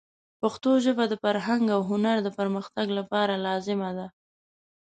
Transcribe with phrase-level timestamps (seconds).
[0.41, 4.07] پښتو ژبه د فرهنګ او هنر د پرمختګ لپاره لازمه ده.